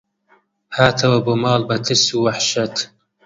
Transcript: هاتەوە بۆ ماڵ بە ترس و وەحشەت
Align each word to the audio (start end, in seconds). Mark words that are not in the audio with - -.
هاتەوە 0.77 1.17
بۆ 1.25 1.33
ماڵ 1.43 1.61
بە 1.69 1.77
ترس 1.85 2.05
و 2.13 2.17
وەحشەت 2.25 2.75